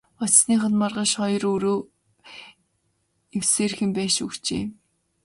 Очсоных 0.23 0.61
нь 0.71 0.77
маргааш 0.81 1.11
хоёр 1.21 1.43
өрөө 1.53 1.77
эвсээрхэн 3.37 3.91
байшин 3.97 4.23
өгчээ. 4.27 4.63